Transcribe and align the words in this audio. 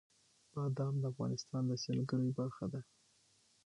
بادام 0.53 0.93
د 0.99 1.03
افغانستان 1.11 1.63
د 1.67 1.71
سیلګرۍ 1.83 2.29
برخه 2.39 2.65
ده. 2.73 2.81